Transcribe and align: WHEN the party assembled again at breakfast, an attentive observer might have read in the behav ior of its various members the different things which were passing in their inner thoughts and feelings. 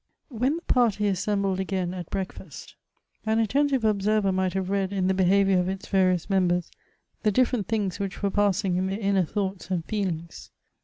WHEN 0.29 0.55
the 0.55 0.61
party 0.63 1.05
assembled 1.05 1.59
again 1.59 1.93
at 1.93 2.09
breakfast, 2.09 2.73
an 3.23 3.37
attentive 3.37 3.85
observer 3.85 4.31
might 4.31 4.53
have 4.55 4.71
read 4.71 4.91
in 4.91 5.05
the 5.05 5.13
behav 5.13 5.45
ior 5.47 5.59
of 5.59 5.69
its 5.69 5.87
various 5.87 6.27
members 6.27 6.71
the 7.21 7.31
different 7.31 7.67
things 7.67 7.99
which 7.99 8.23
were 8.23 8.31
passing 8.31 8.77
in 8.77 8.87
their 8.87 8.97
inner 8.99 9.25
thoughts 9.25 9.69
and 9.69 9.85
feelings. 9.85 10.49